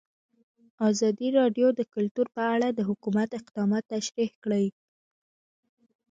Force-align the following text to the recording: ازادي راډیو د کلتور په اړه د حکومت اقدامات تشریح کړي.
ازادي 0.89 1.27
راډیو 1.39 1.67
د 1.75 1.81
کلتور 1.93 2.27
په 2.35 2.43
اړه 2.53 2.67
د 2.71 2.79
حکومت 2.89 3.29
اقدامات 3.39 3.83
تشریح 3.95 4.31
کړي. 4.43 4.65